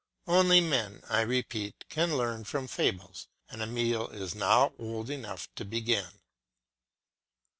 [0.25, 5.63] Only men, I repeat, can learn from fables, and Emile is now old enough to
[5.63, 6.09] begin.